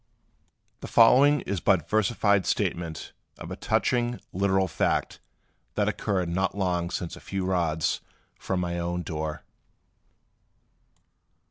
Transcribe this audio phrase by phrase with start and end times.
[0.79, 5.19] The following is but versified statement of a touching, literal fact
[5.75, 8.01] that occurred not long since a few rods
[8.39, 9.43] from my own door.